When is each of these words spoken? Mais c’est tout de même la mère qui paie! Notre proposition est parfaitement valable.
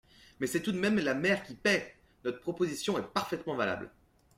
Mais 0.39 0.47
c’est 0.47 0.63
tout 0.63 0.71
de 0.71 0.79
même 0.79 0.97
la 0.97 1.13
mère 1.13 1.43
qui 1.43 1.53
paie! 1.53 1.95
Notre 2.25 2.39
proposition 2.41 2.97
est 2.97 3.05
parfaitement 3.13 3.53
valable. 3.55 3.91